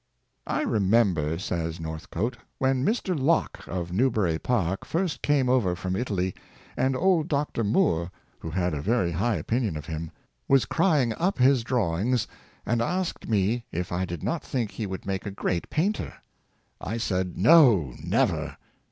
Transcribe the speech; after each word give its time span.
"I 0.47 0.63
remember," 0.63 1.37
says 1.37 1.79
Northcote," 1.79 2.37
when 2.57 2.83
Mr. 2.83 3.15
Locke, 3.15 3.59
of 3.67 3.91
Newbury 3.93 4.39
Park, 4.39 4.83
first 4.83 5.21
came 5.21 5.47
over 5.47 5.75
from 5.75 5.95
Italy, 5.95 6.33
and 6.75 6.95
old 6.95 7.27
Dr. 7.27 7.63
Moore, 7.63 8.09
who 8.39 8.49
had 8.49 8.73
a 8.73 8.81
very 8.81 9.11
high 9.11 9.35
opinion 9.35 9.77
of 9.77 9.85
him, 9.85 10.09
was 10.47 10.65
crying 10.65 11.13
up 11.17 11.37
his 11.37 11.63
drawings 11.63 12.25
and 12.65 12.81
asked 12.81 13.29
me 13.29 13.63
if 13.71 13.91
I 13.91 14.05
did 14.05 14.23
not 14.23 14.43
think 14.43 14.71
he 14.71 14.87
would 14.87 15.05
make 15.05 15.27
a 15.27 15.29
great 15.29 15.69
painter. 15.69 16.15
I 16.81 16.97
said,' 16.97 17.37
No, 17.37 17.93
never! 18.03 18.57